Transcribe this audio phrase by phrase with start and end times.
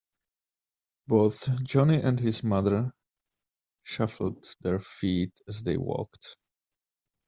[1.05, 2.91] Both Johnny and his mother
[3.83, 6.37] shuffled their feet as they walked.